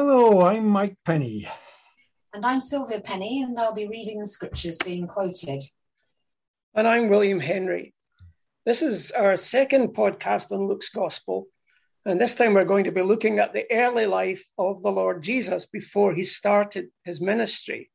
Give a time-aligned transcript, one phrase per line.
[0.00, 1.48] Hello, I'm Mike Penny.
[2.32, 5.60] And I'm Sylvia Penny, and I'll be reading the scriptures being quoted.
[6.72, 7.94] And I'm William Henry.
[8.64, 11.48] This is our second podcast on Luke's Gospel.
[12.06, 15.20] And this time we're going to be looking at the early life of the Lord
[15.20, 17.90] Jesus before he started his ministry.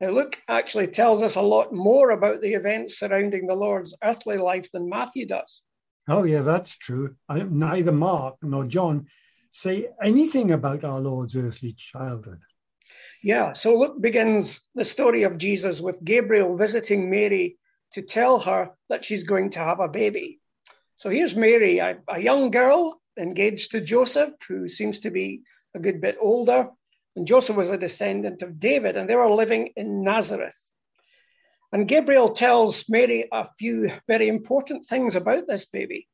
[0.00, 4.38] Now, Luke actually tells us a lot more about the events surrounding the Lord's earthly
[4.38, 5.62] life than Matthew does.
[6.08, 7.14] Oh, yeah, that's true.
[7.28, 9.06] I, neither Mark nor John
[9.50, 12.40] say anything about our Lord's earthly childhood.
[13.22, 17.58] Yeah, so Luke begins the story of Jesus with Gabriel visiting Mary
[17.92, 20.40] to tell her that she's going to have a baby.
[20.96, 25.42] So here's Mary, a, a young girl engaged to Joseph, who seems to be
[25.74, 26.70] a good bit older.
[27.16, 30.58] And Joseph was a descendant of David, and they were living in Nazareth.
[31.72, 36.08] And Gabriel tells Mary a few very important things about this baby.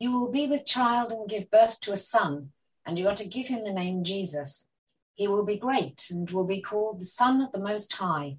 [0.00, 2.52] You will be with child and give birth to a son,
[2.86, 4.66] and you are to give him the name Jesus.
[5.14, 8.38] He will be great and will be called the Son of the Most High.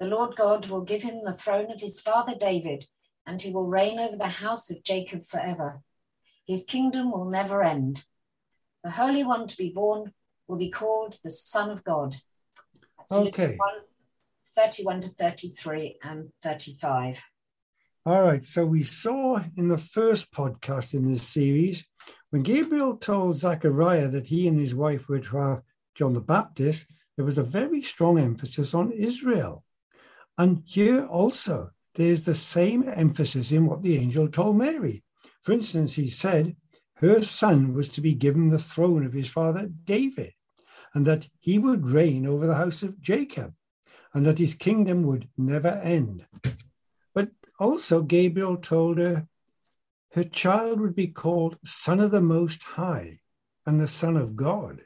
[0.00, 2.86] The Lord God will give him the throne of his father David,
[3.26, 5.82] and he will reign over the house of Jacob forever.
[6.46, 8.06] His kingdom will never end.
[8.82, 10.14] The Holy One to be born
[10.48, 12.16] will be called the Son of God.
[12.98, 13.58] That's okay.
[14.54, 17.22] 31 to 33 and 35.
[18.06, 18.44] All right.
[18.44, 21.84] So we saw in the first podcast in this series
[22.30, 25.62] when Gabriel told Zachariah that he and his wife were to have
[25.96, 29.64] John the Baptist, there was a very strong emphasis on Israel.
[30.38, 35.02] And here also, there's the same emphasis in what the angel told Mary.
[35.42, 36.54] For instance, he said
[36.98, 40.32] her son was to be given the throne of his father David
[40.94, 43.52] and that he would reign over the house of Jacob,
[44.14, 46.24] and that his kingdom would never end.
[47.58, 49.26] Also, Gabriel told her
[50.12, 53.20] her child would be called Son of the Most High
[53.66, 54.82] and the Son of God.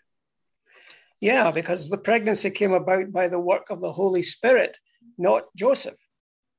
[1.20, 4.78] Yeah, because the pregnancy came about by the work of the Holy Spirit,
[5.18, 5.98] not Joseph.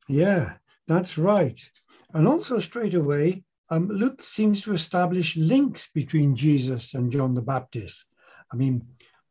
[0.08, 0.54] Yeah,
[0.88, 1.60] that's right.
[2.14, 7.42] And also, straight away, um, Luke seems to establish links between Jesus and John the
[7.42, 8.06] Baptist.
[8.52, 8.86] I mean,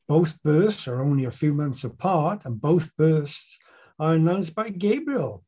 [0.08, 3.58] both births are only a few months apart, and both births
[3.98, 5.44] are announced by Gabriel.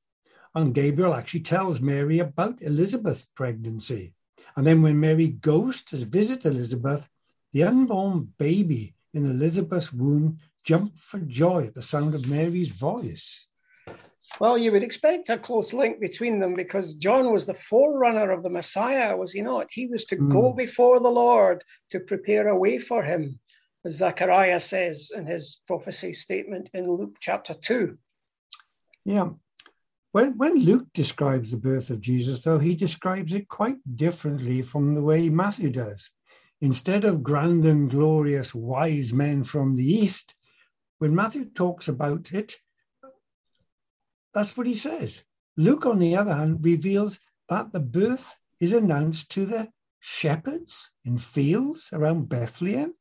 [0.54, 4.14] And Gabriel actually tells Mary about Elizabeth's pregnancy.
[4.56, 7.08] And then when Mary goes to visit Elizabeth,
[7.52, 13.48] the unborn baby in Elizabeth's womb jumped for joy at the sound of Mary's voice.
[14.40, 18.42] Well, you would expect a close link between them because John was the forerunner of
[18.42, 19.68] the Messiah, was he not?
[19.70, 20.30] He was to mm.
[20.30, 23.38] go before the Lord to prepare a way for him
[23.84, 27.98] as Zechariah says in his prophecy statement in Luke chapter 2.
[29.04, 29.30] Yeah.
[30.12, 34.94] When, when Luke describes the birth of Jesus, though, he describes it quite differently from
[34.94, 36.10] the way Matthew does.
[36.60, 40.34] Instead of grand and glorious wise men from the east,
[40.98, 42.56] when Matthew talks about it,
[44.34, 45.24] that's what he says.
[45.56, 47.18] Luke, on the other hand, reveals
[47.48, 52.94] that the birth is announced to the shepherds in fields around Bethlehem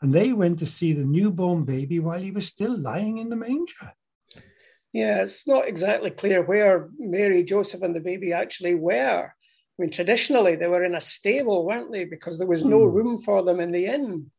[0.00, 3.36] and they went to see the newborn baby while he was still lying in the
[3.36, 3.94] manger.
[4.92, 9.24] Yeah, it's not exactly clear where Mary, Joseph, and the baby actually were.
[9.78, 12.04] I mean, traditionally they were in a stable, weren't they?
[12.04, 12.96] Because there was no hmm.
[12.96, 14.30] room for them in the inn.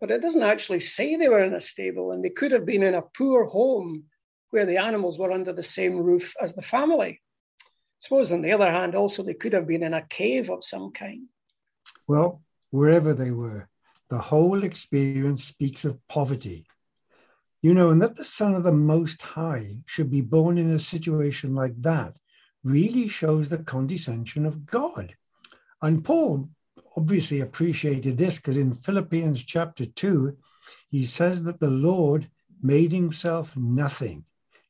[0.00, 2.82] But it doesn't actually say they were in a stable, and they could have been
[2.82, 4.04] in a poor home
[4.50, 7.20] where the animals were under the same roof as the family.
[7.62, 7.66] I
[8.00, 10.92] suppose, on the other hand, also they could have been in a cave of some
[10.92, 11.26] kind.
[12.08, 13.68] Well, wherever they were,
[14.08, 16.66] the whole experience speaks of poverty.
[17.62, 20.78] You know, and that the Son of the Most High should be born in a
[20.78, 22.16] situation like that
[22.64, 25.14] really shows the condescension of God.
[25.82, 26.48] And Paul
[26.96, 30.36] obviously appreciated this because in Philippians chapter 2,
[30.88, 32.30] he says that the Lord
[32.62, 34.24] made himself nothing,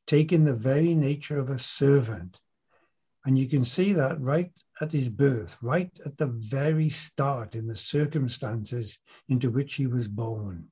[0.05, 2.39] taking the very nature of a servant.
[3.25, 7.67] And you can see that right at his birth, right at the very start in
[7.67, 8.99] the circumstances
[9.29, 10.70] into which he was born.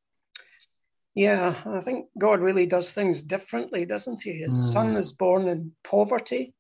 [1.20, 4.38] Yeah, I think God really does things differently, doesn't he?
[4.38, 4.72] His mm.
[4.72, 6.54] son is born in poverty.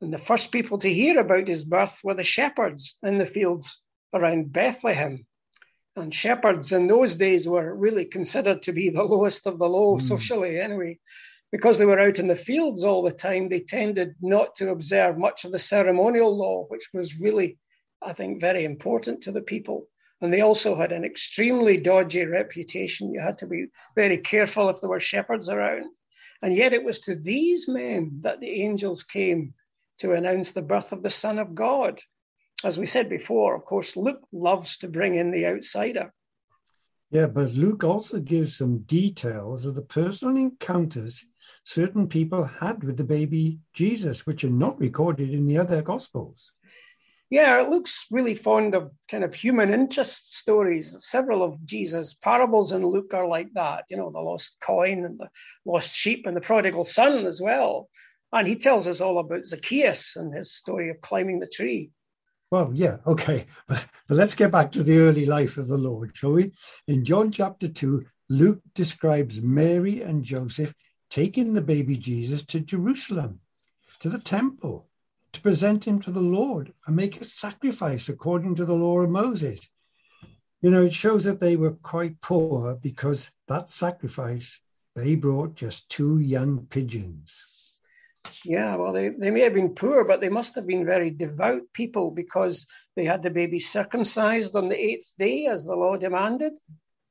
[0.00, 3.82] And the first people to hear about his birth were the shepherds in the fields
[4.14, 5.26] around Bethlehem.
[5.96, 9.96] And shepherds in those days were really considered to be the lowest of the low
[9.96, 10.00] mm.
[10.00, 10.98] socially, anyway
[11.52, 15.18] because they were out in the fields all the time, they tended not to observe
[15.18, 17.58] much of the ceremonial law, which was really,
[18.00, 19.88] I think, very important to the people.
[20.20, 23.12] And they also had an extremely dodgy reputation.
[23.12, 25.86] You had to be very careful if there were shepherds around.
[26.42, 29.54] And yet it was to these men that the angels came
[29.98, 32.00] to announce the birth of the Son of God.
[32.64, 36.12] As we said before, of course, Luke loves to bring in the outsider.
[37.10, 41.24] Yeah, but Luke also gives some details of the personal encounters
[41.64, 46.52] certain people had with the baby Jesus, which are not recorded in the other Gospels.
[47.30, 50.96] Yeah, it Luke's really fond of kind of human interest stories.
[50.98, 55.16] Several of Jesus' parables in Luke are like that, you know, the lost coin and
[55.16, 55.28] the
[55.64, 57.88] lost sheep and the prodigal son as well.
[58.32, 61.92] And he tells us all about Zacchaeus and his story of climbing the tree.
[62.50, 63.46] Well, yeah, okay.
[63.68, 66.52] But, but let's get back to the early life of the Lord, shall we?
[66.88, 70.74] In John chapter 2, Luke describes Mary and Joseph
[71.08, 73.40] taking the baby Jesus to Jerusalem,
[74.00, 74.89] to the temple
[75.32, 79.10] to present him to the Lord and make a sacrifice according to the law of
[79.10, 79.68] Moses.
[80.60, 84.60] You know, it shows that they were quite poor because that sacrifice,
[84.94, 87.44] they brought just two young pigeons.
[88.44, 91.62] Yeah, well, they, they may have been poor, but they must have been very devout
[91.72, 92.66] people because
[92.96, 96.52] they had the baby circumcised on the eighth day as the law demanded.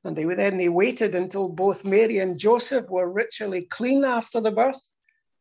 [0.04, 4.50] And they then they waited until both Mary and Joseph were ritually clean after the
[4.50, 4.80] birth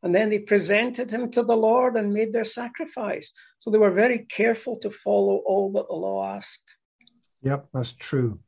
[0.01, 3.33] and then they presented him to the Lord and made their sacrifice.
[3.59, 6.75] So they were very careful to follow all that the law asked.
[7.41, 8.39] Yep, that's true.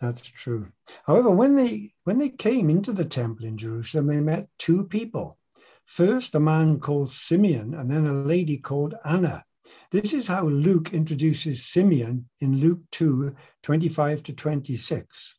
[0.00, 0.72] That's true.
[1.06, 5.38] However, when they when they came into the temple in Jerusalem, they met two people.
[5.84, 9.44] First, a man called Simeon, and then a lady called Anna.
[9.92, 15.34] This is how Luke introduces Simeon in Luke 2 25 to 26.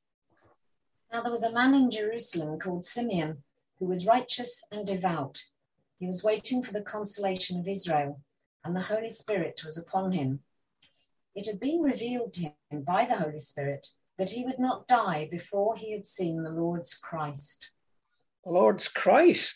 [1.11, 3.43] Now there was a man in Jerusalem called Simeon
[3.79, 5.41] who was righteous and devout
[5.99, 8.21] he was waiting for the consolation of Israel,
[8.63, 10.39] and the Holy Spirit was upon him.
[11.35, 13.87] It had been revealed to him by the Holy Spirit
[14.17, 17.71] that he would not die before he had seen the Lord's Christ.
[18.43, 19.55] The Lord's Christ?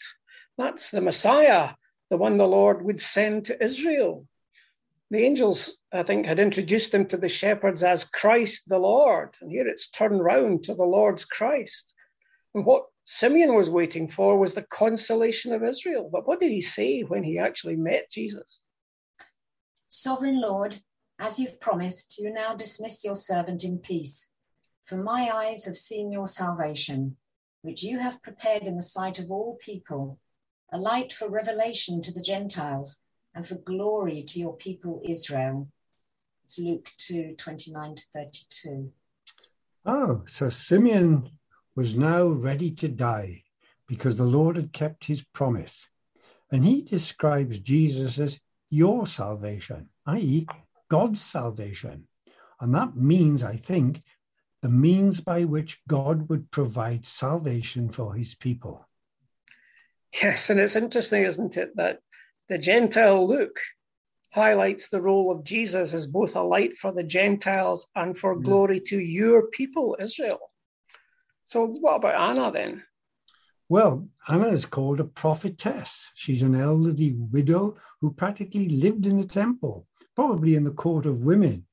[0.57, 1.75] That's the Messiah,
[2.09, 4.25] the one the Lord would send to Israel.
[5.11, 9.51] The angels, I think, had introduced him to the shepherds as Christ the Lord, and
[9.51, 11.93] here it's turned round to the Lord's Christ.
[12.53, 16.09] And what Simeon was waiting for was the consolation of Israel.
[16.11, 18.61] But what did he say when he actually met Jesus?
[19.87, 20.79] Sovereign Lord,
[21.17, 24.27] as you've promised, you now dismiss your servant in peace.
[24.83, 27.15] For my eyes have seen your salvation,
[27.61, 30.19] which you have prepared in the sight of all people,
[30.73, 32.97] a light for revelation to the Gentiles
[33.33, 35.69] and for glory to your people Israel.
[36.43, 38.91] It's Luke 2 29 to 32.
[39.85, 41.36] Oh, so Simeon
[41.77, 43.43] was now ready to die
[43.87, 45.87] because the Lord had kept his promise.
[46.51, 48.39] And he describes Jesus as
[48.71, 50.47] your salvation, i.e.,
[50.89, 52.07] God's salvation.
[52.59, 54.01] And that means, I think,
[54.63, 58.87] the means by which God would provide salvation for his people.
[60.23, 61.99] Yes, and it's interesting, isn't it, that
[62.49, 63.59] the Gentile Luke
[64.31, 68.41] highlights the role of Jesus as both a light for the Gentiles and for yeah.
[68.41, 70.39] glory to your people, Israel.
[71.47, 72.83] So, what about Anna then?
[73.69, 76.11] Well, Anna is called a prophetess.
[76.13, 81.23] She's an elderly widow who practically lived in the temple, probably in the court of
[81.23, 81.65] women,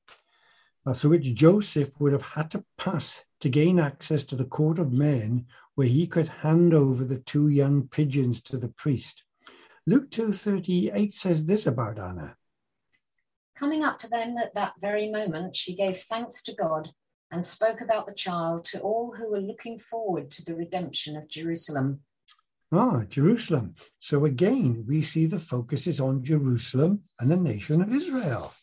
[0.95, 4.93] through which Joseph would have had to pass to gain access to the court of
[4.93, 5.45] men,
[5.75, 9.25] where he could hand over the two young pigeons to the priest.
[9.85, 12.37] Luke 2:38 says this about Anna.
[13.57, 16.91] Coming up to them at that very moment, she gave thanks to God
[17.31, 21.27] and spoke about the child to all who were looking forward to the redemption of
[21.27, 22.01] Jerusalem.
[22.71, 23.75] Ah, Jerusalem.
[23.99, 28.53] So again, we see the focus is on Jerusalem and the nation of Israel.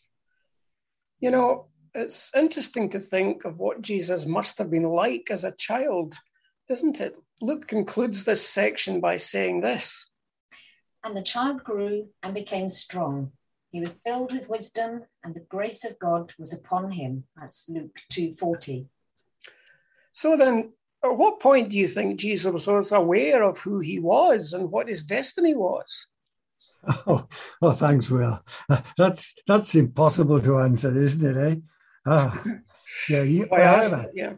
[1.19, 5.55] You know, it's interesting to think of what Jesus must have been like as a
[5.55, 6.15] child,
[6.69, 7.17] isn't it?
[7.41, 10.09] Luke concludes this section by saying this
[11.03, 13.31] And the child grew and became strong
[13.73, 17.23] he was filled with wisdom, and the grace of God was upon him.
[17.35, 18.85] That's Luke 2:40.
[20.11, 24.53] So then, at what point do you think Jesus was aware of who he was
[24.53, 26.07] and what his destiny was?
[27.07, 27.27] Oh,
[27.61, 28.43] oh thanks, Will.
[28.97, 31.37] That's that's impossible to answer, isn't it?
[31.37, 31.55] Eh?
[32.05, 32.43] Ah,
[33.09, 34.33] yeah, he, however, yeah.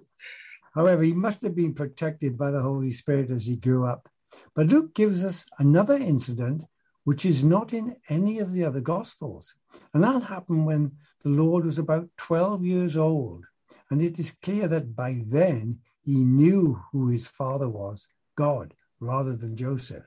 [0.76, 4.08] However, he must have been protected by the Holy Spirit as he grew up.
[4.54, 6.66] But Luke gives us another incident
[7.06, 9.54] which is not in any of the other Gospels.
[9.94, 10.92] And that happened when
[11.24, 13.46] the Lord was about 12 years old.
[13.90, 19.36] And it is clear that by then he knew who his father was, God, rather
[19.36, 20.04] than Joseph.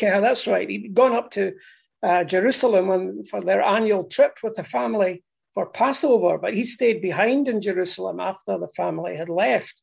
[0.00, 0.68] Yeah, that's right.
[0.68, 1.54] He'd gone up to
[2.02, 5.22] uh, Jerusalem for their annual trip with the family
[5.54, 9.82] for Passover, but he stayed behind in Jerusalem after the family had left.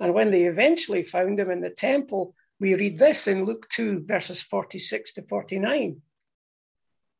[0.00, 4.04] And when they eventually found him in the temple, we read this in Luke 2,
[4.04, 6.00] verses 46 to 49.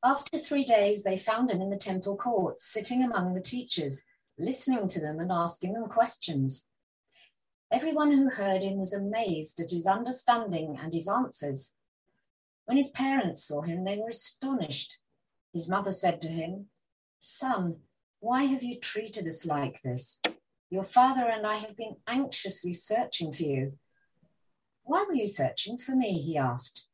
[0.04, 4.04] After three days, they found him in the temple courts, sitting among the teachers,
[4.38, 6.66] listening to them and asking them questions.
[7.71, 11.73] Everyone who heard him was amazed at his understanding and his answers.
[12.64, 14.99] When his parents saw him, they were astonished.
[15.52, 16.66] His mother said to him,
[17.21, 17.80] Son,
[18.21, 20.21] why have you treated us like this?
[20.71, 23.78] Your father and I have been anxiously searching for you.
[24.88, 26.23] Why were you searching for me?
[26.23, 26.87] He asked.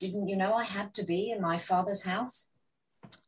[0.00, 2.50] Didn't you know I had to be in my father's house?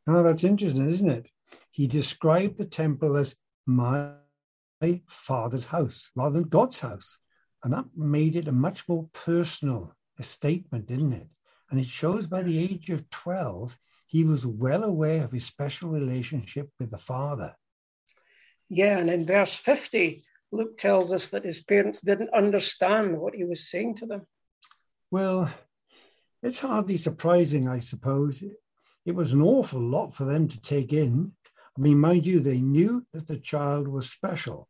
[0.08, 1.28] Oh, that's interesting, isn't it?
[1.70, 4.12] He described the temple as my
[5.06, 7.18] father's house rather than God's house.
[7.62, 11.28] And that made it a much more personal a statement, didn't it?
[11.70, 13.76] And it shows by the age of 12,
[14.06, 17.56] he was well aware of his special relationship with the Father.
[18.70, 20.24] Yeah, and in verse 50,
[20.54, 24.22] Luke tells us that his parents didn't understand what he was saying to them.
[25.10, 25.50] Well,
[26.42, 28.42] it's hardly surprising, I suppose.
[29.04, 31.32] It was an awful lot for them to take in.
[31.76, 34.68] I mean, mind you, they knew that the child was special.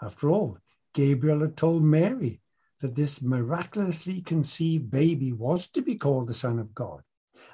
[0.00, 0.58] After all,
[0.94, 2.40] Gabriel had told Mary
[2.80, 7.02] that this miraculously conceived baby was to be called the Son of God,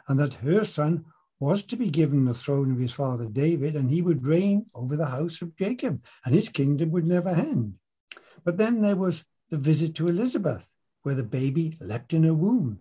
[0.07, 1.07] and that her son
[1.45, 4.97] was to be given the throne of his father David, and he would reign over
[4.97, 7.75] the house of Jacob, and his kingdom would never end.
[8.45, 10.73] But then there was the visit to Elizabeth,
[11.03, 12.79] where the baby leapt in her womb.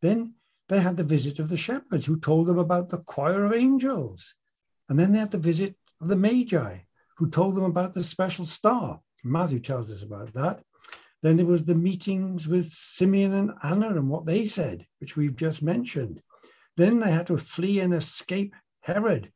[0.00, 0.34] Then
[0.68, 4.36] they had the visit of the shepherds, who told them about the choir of angels.
[4.88, 6.78] And then they had the visit of the Magi,
[7.16, 9.00] who told them about the special star.
[9.24, 10.62] Matthew tells us about that.
[11.20, 15.34] Then there was the meetings with Simeon and Anna and what they said, which we've
[15.34, 16.22] just mentioned.
[16.78, 19.32] Then they had to flee and escape Herod,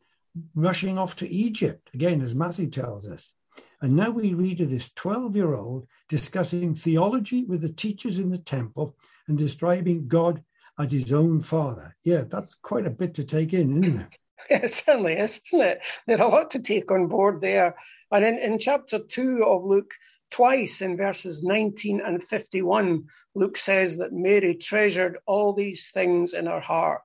[0.55, 3.35] rushing off to Egypt, again, as Matthew tells us.
[3.81, 8.31] And now we read of this 12 year old discussing theology with the teachers in
[8.31, 8.97] the temple
[9.27, 10.45] and describing God
[10.79, 11.97] as his own father.
[12.05, 14.09] Yeah, that's quite a bit to take in, isn't it?
[14.51, 15.83] It certainly is, isn't it?
[16.07, 17.77] There's a lot to take on board there.
[18.11, 19.95] And in, in chapter 2 of Luke,
[20.31, 26.47] twice in verses 19 and 51, Luke says that Mary treasured all these things in
[26.47, 27.03] her heart.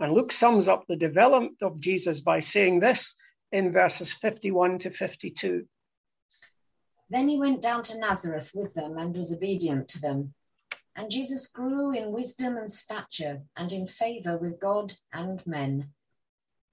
[0.00, 3.14] And Luke sums up the development of Jesus by saying this
[3.52, 5.66] in verses 51 to 52.
[7.10, 10.32] Then he went down to Nazareth with them and was obedient to them.
[10.96, 15.90] And Jesus grew in wisdom and stature and in favor with God and men.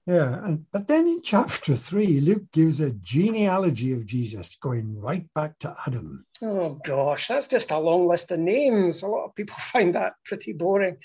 [0.05, 5.27] Yeah, and but then in chapter three, Luke gives a genealogy of Jesus going right
[5.33, 6.25] back to Adam.
[6.41, 9.01] Oh gosh, that's just a long list of names.
[9.01, 10.97] A lot of people find that pretty boring.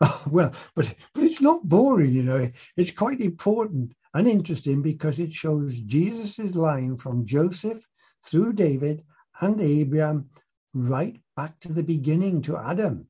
[0.00, 2.50] Oh, well, but but it's not boring, you know.
[2.76, 7.86] It's quite important and interesting because it shows Jesus's line from Joseph
[8.22, 9.04] through David
[9.40, 10.28] and Abraham
[10.74, 13.06] right back to the beginning to Adam.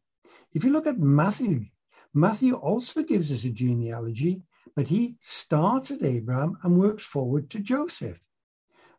[0.53, 1.67] If you look at Matthew,
[2.15, 4.43] Matthew also gives us a genealogy
[4.77, 8.21] but he starts at Abraham and works forward to Joseph.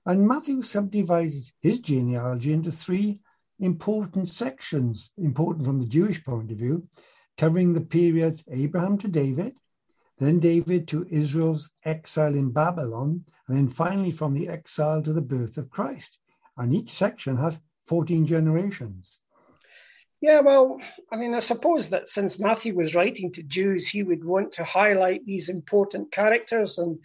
[0.06, 3.20] And Matthew subdivides his genealogy into three
[3.60, 6.88] important sections, important from the Jewish point of view,
[7.38, 9.54] covering the periods Abraham to David,
[10.20, 15.22] then David to Israel's exile in Babylon, and then finally from the exile to the
[15.22, 16.18] birth of Christ.
[16.58, 19.20] And each section has 14 generations.
[20.20, 20.80] Yeah, well,
[21.12, 24.64] I mean, I suppose that since Matthew was writing to Jews, he would want to
[24.64, 26.98] highlight these important characters and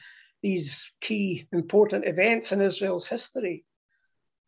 [0.42, 3.64] these key important events in Israel's history.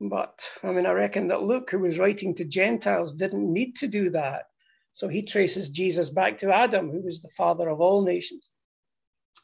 [0.01, 3.87] But I mean, I reckon that Luke, who was writing to Gentiles, didn't need to
[3.87, 4.45] do that.
[4.95, 8.53] So he traces Jesus back to Adam, who was the father of all nations.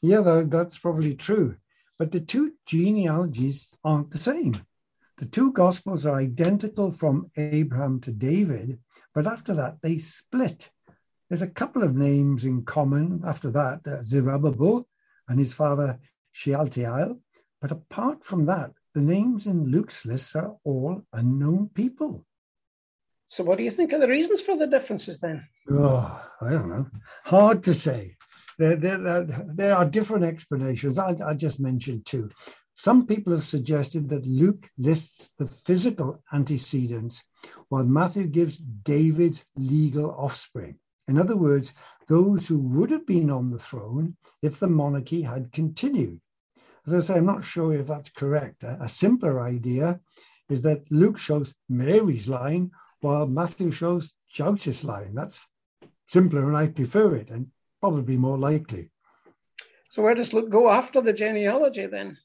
[0.00, 1.56] Yeah, that's probably true.
[1.98, 4.64] But the two genealogies aren't the same.
[5.18, 8.78] The two Gospels are identical from Abraham to David,
[9.12, 10.70] but after that they split.
[11.28, 14.88] There's a couple of names in common after that uh, Zerubbabel
[15.28, 15.98] and his father
[16.32, 17.20] Shealtiel.
[17.60, 22.24] But apart from that, the names in Luke's list are all unknown people.
[23.30, 25.46] So, what do you think are the reasons for the differences then?
[25.70, 26.86] Oh, I don't know.
[27.24, 28.16] Hard to say.
[28.58, 30.98] There, there, there are different explanations.
[30.98, 32.30] I, I just mentioned two.
[32.74, 37.22] Some people have suggested that Luke lists the physical antecedents,
[37.68, 40.80] while Matthew gives David's legal offspring.
[41.06, 41.72] In other words,
[42.08, 46.20] those who would have been on the throne if the monarchy had continued.
[46.84, 48.64] As I say, I'm not sure if that's correct.
[48.64, 50.00] A, simpler idea
[50.48, 55.14] is that Luke shows Mary's line while Matthew shows Joseph's line.
[55.14, 55.40] That's
[56.06, 57.48] simpler and I prefer it and
[57.80, 58.90] probably more likely.
[59.88, 62.16] So, where does Luke go after the genealogy then?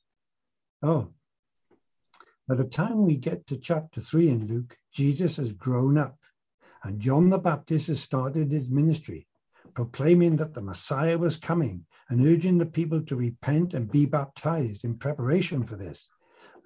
[0.84, 1.10] Oh,
[2.48, 6.18] by the time we get to chapter 3 in Luke, Jesus has grown up,
[6.84, 9.28] and John the Baptist has started his ministry,
[9.74, 14.86] proclaiming that the Messiah was coming and urging the people to repent and be baptized
[14.86, 16.08] in preparation for this.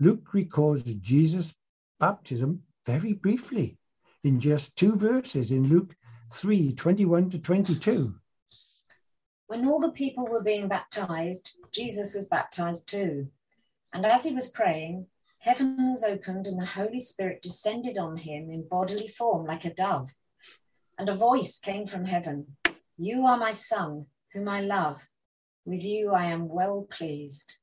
[0.02, 1.54] Luke records Jesus'
[1.98, 3.79] baptism very briefly
[4.24, 5.96] in just two verses in Luke
[6.34, 8.16] 3 21 to 22.
[9.48, 13.30] When all the people were being baptized, Jesus was baptized too.
[13.92, 15.08] And as he was praying,
[15.40, 19.74] heaven was opened and the Holy Spirit descended on him in bodily form like a
[19.74, 20.12] dove.
[20.98, 22.58] And a voice came from heaven
[22.98, 24.98] You are my Son, whom I love.
[25.66, 27.59] With you I am well pleased.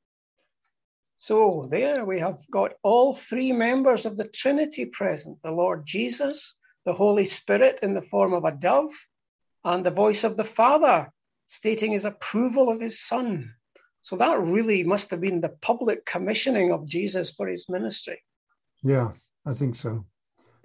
[1.26, 6.54] So there we have got all three members of the Trinity present the Lord Jesus,
[6.85, 8.92] the Holy Spirit in the form of a dove,
[9.64, 11.12] and the voice of the Father
[11.49, 13.52] stating his approval of his son.
[14.02, 18.23] So that really must have been the public commissioning of Jesus for his ministry.
[18.85, 19.11] Yeah,
[19.45, 20.06] I think so.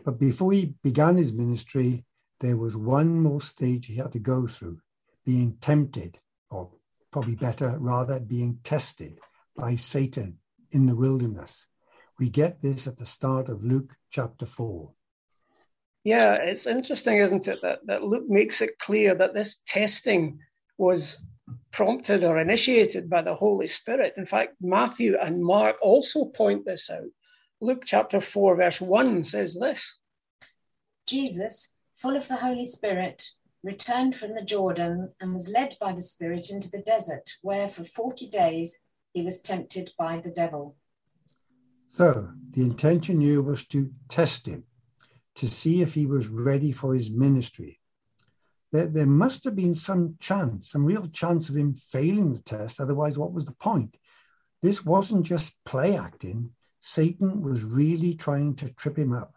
[0.05, 2.05] But before he began his ministry,
[2.39, 4.79] there was one more stage he had to go through
[5.25, 6.19] being tempted,
[6.51, 6.69] or
[7.09, 9.17] probably better, rather, being tested
[9.55, 10.37] by Satan
[10.71, 11.67] in the wilderness.
[12.19, 14.91] We get this at the start of Luke chapter 4.
[16.03, 20.39] Yeah, it's interesting, isn't it, that, that Luke makes it clear that this testing
[20.77, 21.23] was
[21.71, 24.13] prompted or initiated by the Holy Spirit.
[24.17, 27.09] In fact, Matthew and Mark also point this out.
[27.59, 29.99] Luke chapter 4, verse 1 says this
[31.05, 33.23] Jesus, full of the Holy Spirit,
[33.63, 37.83] returned from the Jordan and was led by the Spirit into the desert, where for
[37.83, 38.79] 40 days
[39.13, 40.75] he was tempted by the devil.
[41.89, 44.63] So the intention here was to test him,
[45.35, 47.81] to see if he was ready for his ministry
[48.71, 52.79] there, there must have been some chance, some real chance of him failing the test.
[52.79, 53.97] Otherwise, what was the point?
[54.61, 56.51] This wasn't just play acting.
[56.79, 59.35] Satan was really trying to trip him up.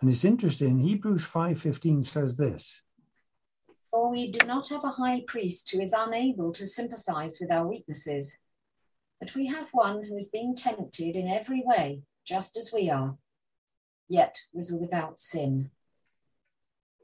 [0.00, 2.82] And it's interesting, Hebrews 5.15 says this.
[3.90, 7.66] For we do not have a high priest who is unable to sympathize with our
[7.66, 8.36] weaknesses,
[9.20, 13.16] but we have one who has been tempted in every way, just as we are,
[14.08, 15.70] yet was without sin.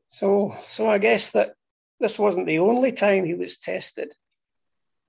[0.09, 1.55] So, so I guess that
[2.01, 4.13] this wasn't the only time he was tested.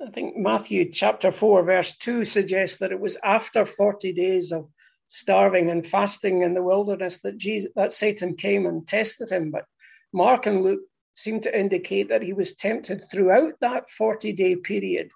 [0.05, 4.69] I think Matthew chapter 4, verse 2 suggests that it was after 40 days of
[5.07, 9.51] starving and fasting in the wilderness that, Jesus, that Satan came and tested him.
[9.51, 9.65] But
[10.13, 10.81] Mark and Luke
[11.15, 15.11] seem to indicate that he was tempted throughout that 40 day period.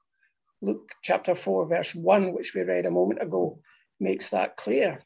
[0.62, 3.60] Luke chapter 4, verse 1, which we read a moment ago,
[4.00, 5.02] makes that clear.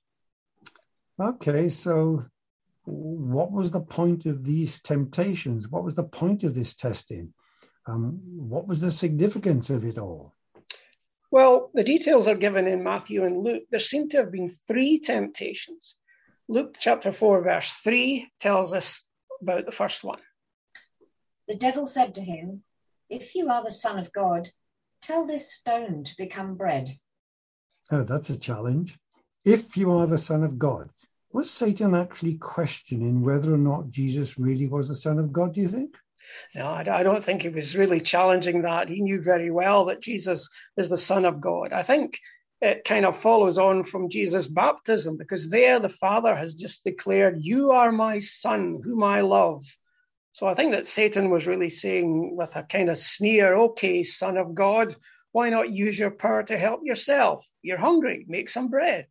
[1.20, 2.26] Okay, so
[2.86, 5.68] what was the point of these temptations?
[5.68, 7.34] What was the point of this testing?
[7.86, 10.36] Um, what was the significance of it all?
[11.32, 13.64] Well, the details are given in Matthew and Luke.
[13.70, 15.96] There seem to have been three temptations.
[16.48, 19.06] Luke chapter 4, verse 3 tells us
[19.42, 20.20] about the first one.
[21.48, 22.64] The devil said to him,
[23.10, 24.50] If you are the Son of God,
[25.02, 26.90] tell this stone to become bread.
[27.92, 28.98] Oh, that's a challenge.
[29.46, 30.90] If you are the Son of God,
[31.32, 35.62] was Satan actually questioning whether or not Jesus really was the Son of God, do
[35.62, 35.96] you think?
[36.54, 38.90] No, I don't think he was really challenging that.
[38.90, 41.74] He knew very well that Jesus is the Son of God.
[41.74, 42.20] I think
[42.62, 47.38] it kind of follows on from Jesus' baptism because there the Father has just declared,
[47.40, 49.64] You are my Son, whom I love.
[50.40, 54.38] So I think that Satan was really saying with a kind of sneer, Okay, Son
[54.38, 54.96] of God,
[55.34, 57.46] why not use your power to help yourself?
[57.62, 59.08] You're hungry, make some bread.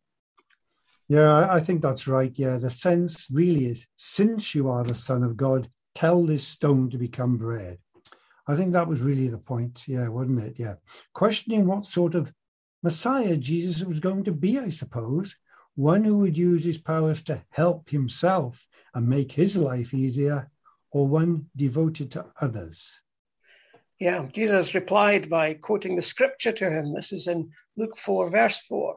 [1.07, 2.31] Yeah, I think that's right.
[2.33, 6.89] Yeah, the sense really is since you are the Son of God, tell this stone
[6.89, 7.77] to become bread.
[8.47, 9.87] I think that was really the point.
[9.87, 10.55] Yeah, wasn't it?
[10.57, 10.77] Yeah.
[11.13, 12.33] Questioning what sort of
[12.81, 15.35] Messiah Jesus was going to be, I suppose.
[15.75, 18.65] One who would use his powers to help himself
[18.95, 20.49] and make his life easier,
[20.91, 23.01] or one devoted to others.
[23.99, 26.93] Yeah, Jesus replied by quoting the scripture to him.
[26.93, 28.95] This is in Luke 4, verse 4.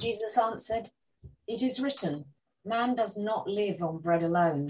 [0.00, 0.90] Jesus answered,
[1.46, 2.24] It is written,
[2.64, 4.68] man does not live on bread alone.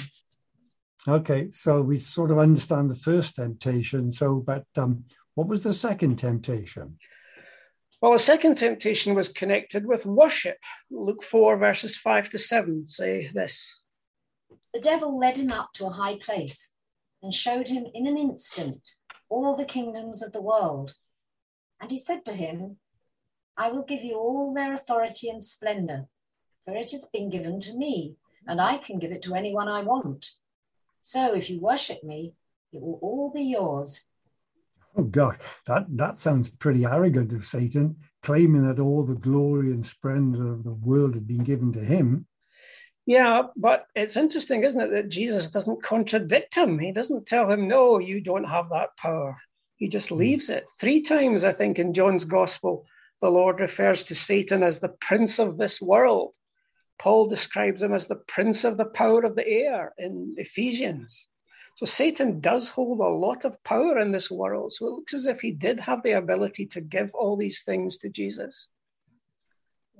[1.08, 4.12] Okay, so we sort of understand the first temptation.
[4.12, 6.98] So, but um, what was the second temptation?
[8.02, 10.58] Well, the second temptation was connected with worship.
[10.90, 13.80] Luke 4, verses 5 to 7 say this
[14.72, 16.72] The devil led him up to a high place
[17.22, 18.80] and showed him in an instant
[19.28, 20.94] all the kingdoms of the world.
[21.80, 22.76] And he said to him,
[23.56, 26.06] I will give you all their authority and splendor,
[26.64, 29.82] for it has been given to me, and I can give it to anyone I
[29.82, 30.30] want.
[31.00, 32.34] So if you worship me,
[32.72, 34.06] it will all be yours.
[34.96, 39.84] Oh God, that, that sounds pretty arrogant of Satan, claiming that all the glory and
[39.84, 42.26] splendor of the world had been given to him.
[43.06, 46.78] Yeah, but it's interesting, isn't it, that Jesus doesn't contradict him.
[46.78, 49.36] He doesn't tell him, no, you don't have that power.
[49.76, 50.16] He just hmm.
[50.16, 50.66] leaves it.
[50.78, 52.84] Three times, I think, in John's gospel,
[53.20, 56.34] the Lord refers to Satan as the prince of this world.
[56.98, 61.28] Paul describes him as the prince of the power of the air in Ephesians.
[61.76, 64.72] So Satan does hold a lot of power in this world.
[64.72, 67.96] So it looks as if he did have the ability to give all these things
[67.98, 68.68] to Jesus.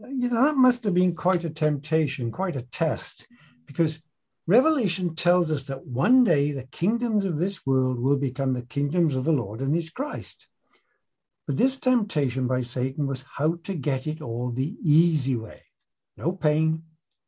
[0.08, 3.26] You know, that must have been quite a temptation, quite a test,
[3.66, 4.00] because
[4.46, 9.14] Revelation tells us that one day the kingdoms of this world will become the kingdoms
[9.14, 10.48] of the Lord and his Christ.
[11.46, 15.62] But this temptation by Satan was how to get it all the easy way
[16.16, 16.82] no pain,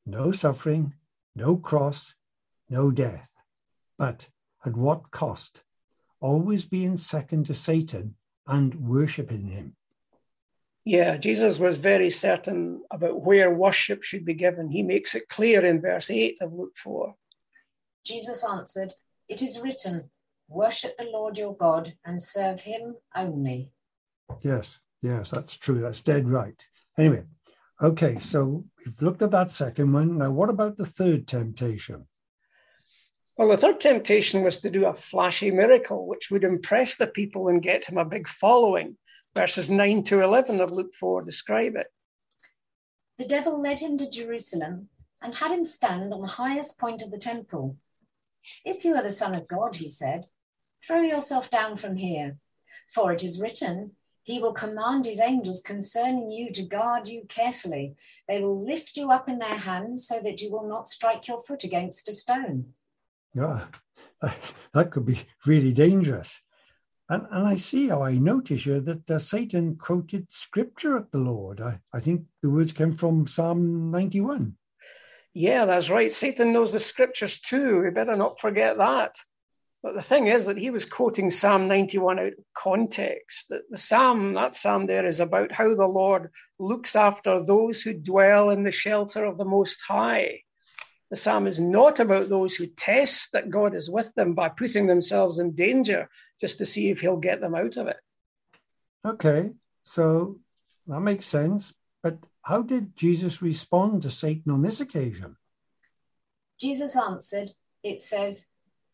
[0.04, 0.94] no suffering,
[1.34, 2.14] no cross,
[2.68, 3.32] no death.
[3.96, 4.28] But
[4.64, 5.62] at what cost?
[6.20, 9.76] Always being second to Satan and worshipping him.
[10.84, 14.68] Yeah, Jesus was very certain about where worship should be given.
[14.68, 17.14] He makes it clear in verse 8 of Luke 4.
[18.04, 18.92] Jesus answered,
[19.28, 20.10] It is written,
[20.48, 23.72] Worship the Lord your God and serve him only.
[24.42, 25.80] Yes, yes, that's true.
[25.80, 26.66] That's dead right.
[26.98, 27.24] Anyway,
[27.80, 30.18] okay, so we've looked at that second one.
[30.18, 32.06] Now, what about the third temptation?
[33.38, 37.48] Well, the third temptation was to do a flashy miracle which would impress the people
[37.48, 38.96] and get him a big following.
[39.34, 41.86] Verses 9 to 11 of Luke 4 describe it.
[43.18, 44.88] The devil led him to Jerusalem
[45.22, 47.76] and had him stand on the highest point of the temple.
[48.64, 50.26] If you are the Son of God, he said,
[50.86, 52.38] throw yourself down from here,
[52.92, 53.92] for it is written,
[54.22, 57.94] He will command His angels concerning you to guard you carefully.
[58.28, 61.42] They will lift you up in their hands so that you will not strike your
[61.42, 62.74] foot against a stone.
[63.34, 63.66] Yeah,
[64.74, 66.40] that could be really dangerous.
[67.12, 71.18] And, and I see how I notice here that uh, Satan quoted scripture at the
[71.18, 71.60] Lord.
[71.60, 74.56] I, I think the words came from Psalm 91.
[75.34, 76.10] Yeah, that's right.
[76.10, 77.82] Satan knows the scriptures too.
[77.82, 79.16] We better not forget that.
[79.82, 83.50] But the thing is that he was quoting Psalm 91 out of context.
[83.50, 87.92] That the psalm, that psalm there, is about how the Lord looks after those who
[87.92, 90.44] dwell in the shelter of the Most High.
[91.12, 94.86] The psalm is not about those who test that God is with them by putting
[94.86, 96.08] themselves in danger
[96.40, 97.98] just to see if he'll get them out of it.
[99.04, 99.50] Okay,
[99.82, 100.40] so
[100.86, 101.74] that makes sense.
[102.02, 105.36] But how did Jesus respond to Satan on this occasion?
[106.58, 107.50] Jesus answered,
[107.82, 108.46] It says,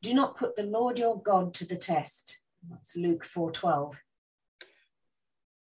[0.02, 2.40] Do not put the Lord your God to the test.
[2.68, 3.94] That's Luke 4:12.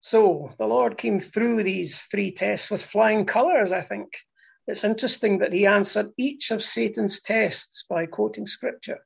[0.03, 4.19] So the Lord came through these three tests with flying colours, I think
[4.67, 9.01] it's interesting that he answered each of Satan's tests by quoting scripture.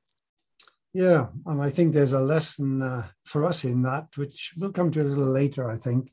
[0.92, 4.90] Yeah, and I think there's a lesson uh, for us in that, which we'll come
[4.92, 6.12] to a little later, I think.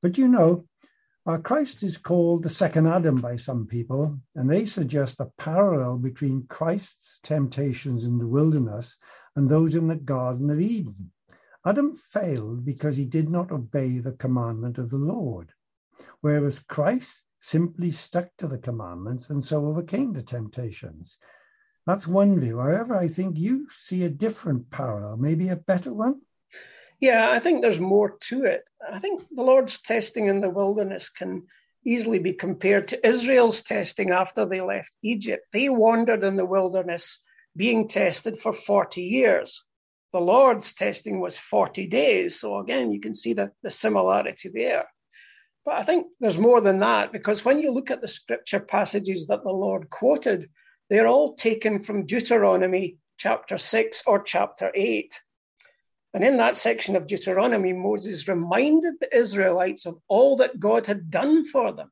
[0.00, 0.64] But you know,
[1.24, 5.98] uh, Christ is called the second Adam by some people, and they suggest a parallel
[5.98, 8.96] between Christ's temptations in the wilderness
[9.36, 11.12] and those in the Garden of Eden.
[11.64, 15.52] Adam failed because he did not obey the commandment of the Lord,
[16.22, 21.18] whereas Christ simply stuck to the commandments and so overcame the temptations.
[21.84, 22.60] That's one view.
[22.60, 26.20] However, I think you see a different parallel, maybe a better one.
[27.00, 28.62] Yeah, I think there's more to it.
[28.88, 31.48] I think the Lord's testing in the wilderness can
[31.84, 35.44] easily be compared to Israel's testing after they left Egypt.
[35.52, 37.18] They wandered in the wilderness
[37.56, 39.64] being tested for 40 years.
[40.12, 42.38] The Lord's testing was 40 days.
[42.38, 44.86] So again, you can see the, the similarity there.
[45.64, 49.28] But I think there's more than that because when you look at the scripture passages
[49.28, 50.50] that the Lord quoted,
[50.90, 55.20] they're all taken from Deuteronomy chapter 6 or chapter 8.
[56.14, 61.10] And in that section of Deuteronomy, Moses reminded the Israelites of all that God had
[61.10, 61.90] done for them.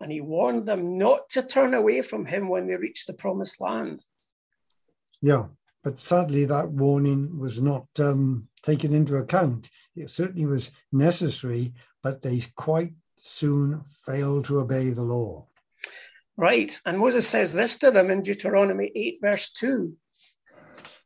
[0.00, 3.60] And he warned them not to turn away from him when they reached the promised
[3.60, 4.02] land.
[5.20, 5.46] Yeah,
[5.82, 9.68] but sadly, that warning was not um, taken into account.
[9.96, 12.92] It certainly was necessary, but they quite
[13.28, 15.46] soon fail to obey the law.
[16.36, 16.78] Right.
[16.86, 19.92] And Moses says this to them in Deuteronomy 8, verse 2.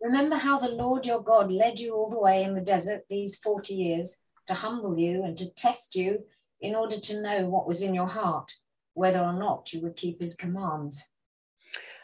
[0.03, 3.37] Remember how the Lord your God led you all the way in the desert these
[3.37, 6.25] 40 years to humble you and to test you
[6.61, 8.53] in order to know what was in your heart,
[8.95, 11.03] whether or not you would keep his commands.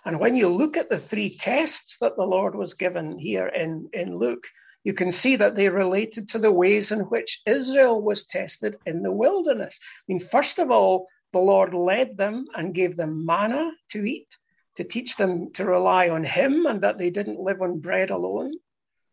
[0.05, 3.89] And when you look at the three tests that the Lord was given here in,
[3.93, 4.47] in Luke,
[4.89, 9.03] you can see that they related to the ways in which Israel was tested in
[9.03, 9.79] the wilderness.
[9.83, 14.35] I mean, first of all, the Lord led them and gave them manna to eat,
[14.77, 18.55] to teach them to rely on Him and that they didn't live on bread alone.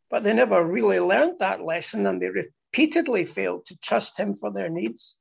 [0.10, 4.54] But they never really learned that lesson and they repeatedly failed to trust Him for
[4.54, 5.18] their needs.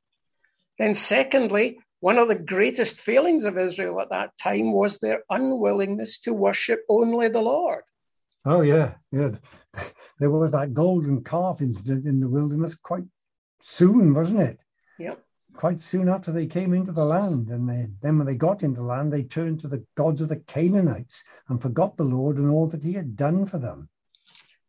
[0.78, 6.20] Then, secondly, one of the greatest failings of Israel at that time was their unwillingness
[6.20, 7.82] to worship only the Lord.
[8.44, 9.30] Oh, yeah, yeah.
[10.20, 13.04] There was that golden calf incident in the wilderness quite
[13.60, 14.60] soon, wasn't it?
[14.98, 15.24] Yep.
[15.56, 17.48] quite soon after they came into the land.
[17.48, 20.28] And they, then when they got into the land, they turned to the gods of
[20.28, 23.88] the Canaanites and forgot the Lord and all that he had done for them.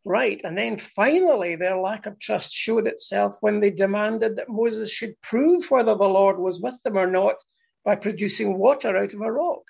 [0.04, 0.40] Right.
[0.44, 5.20] And then finally, their lack of trust showed itself when they demanded that Moses should
[5.20, 7.36] prove whether the Lord was with them or not
[7.84, 9.62] by producing water out of a rock.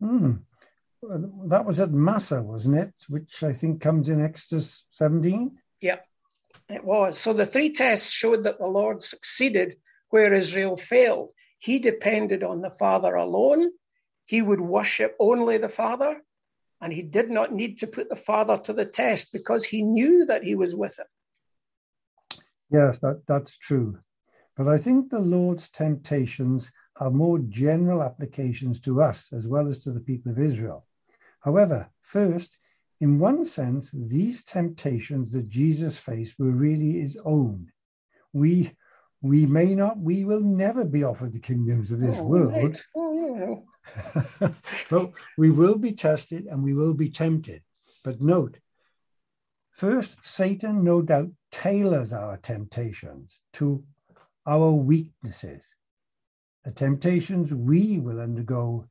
[0.00, 0.32] Hmm.
[1.46, 2.94] That was at Massah, wasn't it?
[3.08, 5.58] Which I think comes in Exodus 17.
[5.80, 5.98] Yeah,
[6.68, 7.18] it was.
[7.18, 9.76] So the three tests showed that the Lord succeeded
[10.10, 11.32] where Israel failed.
[11.58, 13.70] He depended on the Father alone.
[14.26, 16.20] He would worship only the Father.
[16.80, 20.26] And he did not need to put the Father to the test because he knew
[20.26, 21.06] that he was with him.
[22.70, 23.98] Yes, that, that's true.
[24.56, 29.80] But I think the Lord's temptations have more general applications to us as well as
[29.80, 30.86] to the people of Israel.
[31.44, 32.58] However, first,
[33.00, 37.70] in one sense, these temptations that Jesus faced were really his own.
[38.32, 38.76] We
[39.20, 42.76] we may not, we will never be offered the kingdoms of this oh, world.
[42.94, 43.62] Oh,
[44.40, 44.48] yeah.
[44.90, 47.62] but we will be tested and we will be tempted.
[48.04, 48.58] But note,
[49.70, 53.84] first, Satan no doubt tailors our temptations to
[54.46, 55.74] our weaknesses.
[56.64, 58.88] The temptations we will undergo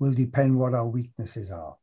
[0.00, 1.76] will depend what our weaknesses are.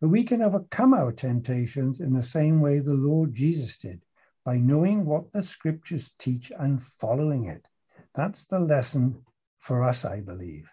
[0.00, 4.02] But we can overcome our temptations in the same way the Lord Jesus did
[4.44, 7.68] by knowing what the scriptures teach and following it.
[8.14, 9.22] That's the lesson
[9.58, 10.70] for us, I believe.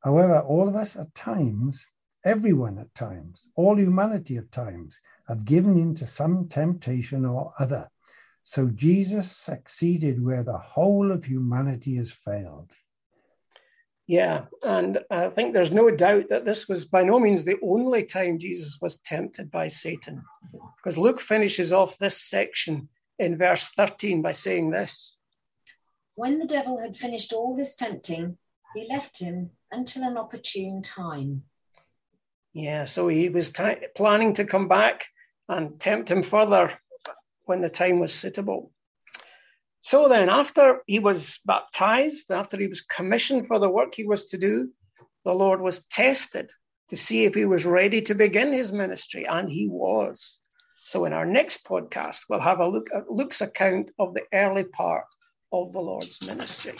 [0.00, 1.86] However, all of us at times,
[2.24, 7.88] everyone at times, all humanity at times, have given in to some temptation or other.
[8.42, 12.72] So Jesus succeeded where the whole of humanity has failed.
[14.12, 18.04] Yeah, and I think there's no doubt that this was by no means the only
[18.04, 20.22] time Jesus was tempted by Satan.
[20.76, 25.16] Because Luke finishes off this section in verse 13 by saying this
[26.14, 28.36] When the devil had finished all this tempting,
[28.74, 31.44] he left him until an opportune time.
[32.52, 35.06] Yeah, so he was t- planning to come back
[35.48, 36.78] and tempt him further
[37.44, 38.72] when the time was suitable.
[39.82, 44.26] So then, after he was baptized, after he was commissioned for the work he was
[44.26, 44.70] to do,
[45.24, 46.52] the Lord was tested
[46.90, 50.40] to see if he was ready to begin his ministry, and he was.
[50.84, 54.64] So, in our next podcast, we'll have a look at Luke's account of the early
[54.64, 55.06] part
[55.52, 56.74] of the Lord's ministry.